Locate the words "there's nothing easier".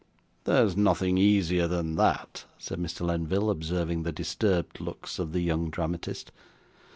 0.45-1.67